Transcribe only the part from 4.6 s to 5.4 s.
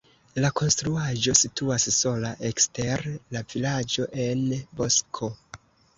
bosko.